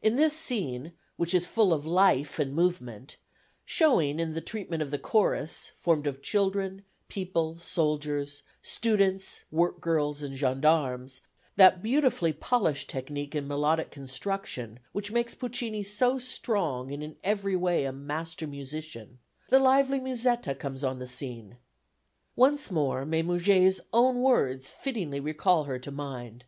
In 0.00 0.16
this 0.16 0.34
scene, 0.34 0.94
which 1.18 1.34
is 1.34 1.44
full 1.44 1.74
of 1.74 1.84
life 1.84 2.38
and 2.38 2.54
movement 2.54 3.18
showing 3.66 4.18
in 4.18 4.32
the 4.32 4.40
treatment 4.40 4.82
of 4.82 4.90
the 4.90 4.98
chorus, 4.98 5.72
formed 5.76 6.06
of 6.06 6.22
children, 6.22 6.82
people, 7.08 7.58
soldiers, 7.58 8.42
students, 8.62 9.44
work 9.50 9.78
girls, 9.82 10.22
and 10.22 10.34
gendarmes, 10.34 11.20
that 11.56 11.82
beautifully 11.82 12.32
polished 12.32 12.88
technique 12.88 13.34
in 13.34 13.46
melodic 13.46 13.90
construction 13.90 14.78
which 14.92 15.12
makes 15.12 15.34
Puccini 15.34 15.82
so 15.82 16.18
strong 16.18 16.90
and 16.90 17.02
in 17.02 17.16
every 17.22 17.54
way 17.54 17.84
a 17.84 17.92
master 17.92 18.46
musician 18.46 19.18
the 19.50 19.58
lively 19.58 20.00
Musetta 20.00 20.54
comes 20.54 20.82
on 20.82 21.00
the 21.00 21.06
scene. 21.06 21.58
Once 22.34 22.70
more 22.70 23.04
may 23.04 23.22
Murger's 23.22 23.82
own 23.92 24.22
words 24.22 24.70
fittingly 24.70 25.20
recall 25.20 25.64
her 25.64 25.78
to 25.78 25.90
mind. 25.90 26.46